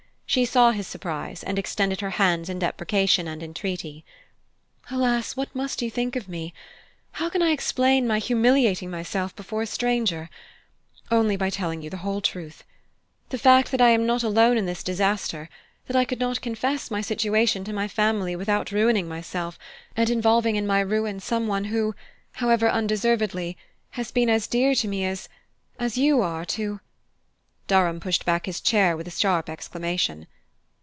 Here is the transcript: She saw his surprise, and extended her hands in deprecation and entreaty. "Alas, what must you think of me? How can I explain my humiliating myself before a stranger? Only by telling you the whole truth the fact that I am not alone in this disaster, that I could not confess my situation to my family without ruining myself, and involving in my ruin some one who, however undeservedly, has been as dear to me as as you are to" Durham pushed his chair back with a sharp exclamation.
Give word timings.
She 0.31 0.45
saw 0.45 0.71
his 0.71 0.87
surprise, 0.87 1.43
and 1.43 1.59
extended 1.59 1.99
her 1.99 2.11
hands 2.11 2.47
in 2.47 2.57
deprecation 2.59 3.27
and 3.27 3.43
entreaty. 3.43 4.05
"Alas, 4.89 5.35
what 5.35 5.53
must 5.53 5.81
you 5.81 5.91
think 5.91 6.15
of 6.15 6.29
me? 6.29 6.53
How 7.11 7.27
can 7.29 7.41
I 7.41 7.51
explain 7.51 8.07
my 8.07 8.17
humiliating 8.19 8.89
myself 8.89 9.35
before 9.35 9.63
a 9.63 9.67
stranger? 9.67 10.29
Only 11.11 11.35
by 11.35 11.49
telling 11.49 11.81
you 11.81 11.89
the 11.89 11.97
whole 11.97 12.21
truth 12.21 12.63
the 13.27 13.37
fact 13.37 13.71
that 13.71 13.81
I 13.81 13.89
am 13.89 14.05
not 14.05 14.23
alone 14.23 14.57
in 14.57 14.65
this 14.67 14.83
disaster, 14.83 15.49
that 15.87 15.97
I 15.97 16.05
could 16.05 16.21
not 16.21 16.39
confess 16.39 16.89
my 16.89 17.01
situation 17.01 17.65
to 17.65 17.73
my 17.73 17.89
family 17.89 18.33
without 18.33 18.71
ruining 18.71 19.09
myself, 19.09 19.59
and 19.97 20.09
involving 20.09 20.55
in 20.55 20.65
my 20.65 20.79
ruin 20.79 21.19
some 21.19 21.45
one 21.45 21.65
who, 21.65 21.93
however 22.35 22.69
undeservedly, 22.69 23.57
has 23.89 24.11
been 24.13 24.29
as 24.29 24.47
dear 24.47 24.75
to 24.75 24.87
me 24.87 25.03
as 25.03 25.27
as 25.77 25.97
you 25.97 26.21
are 26.21 26.45
to" 26.45 26.79
Durham 27.71 28.01
pushed 28.01 28.23
his 28.43 28.59
chair 28.59 28.91
back 28.93 28.97
with 28.97 29.07
a 29.07 29.11
sharp 29.11 29.47
exclamation. 29.47 30.27